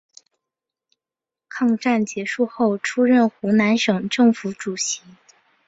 [1.47, 5.03] 抗战结束后出任湖南省政府主席。